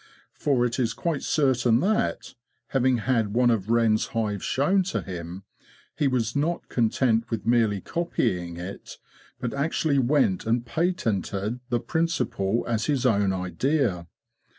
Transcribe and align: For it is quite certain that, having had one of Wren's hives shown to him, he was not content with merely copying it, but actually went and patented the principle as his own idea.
For 0.33 0.65
it 0.65 0.79
is 0.79 0.95
quite 0.95 1.21
certain 1.21 1.79
that, 1.81 2.33
having 2.69 2.97
had 2.97 3.35
one 3.35 3.51
of 3.51 3.69
Wren's 3.69 4.07
hives 4.17 4.43
shown 4.43 4.81
to 4.85 5.03
him, 5.03 5.43
he 5.95 6.07
was 6.07 6.35
not 6.35 6.69
content 6.69 7.29
with 7.29 7.45
merely 7.45 7.81
copying 7.81 8.57
it, 8.57 8.97
but 9.39 9.53
actually 9.53 9.99
went 9.99 10.47
and 10.47 10.65
patented 10.65 11.59
the 11.69 11.79
principle 11.79 12.65
as 12.67 12.87
his 12.87 13.05
own 13.05 13.31
idea. 13.31 14.07